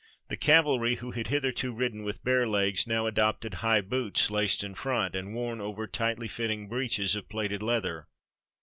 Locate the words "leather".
7.61-8.07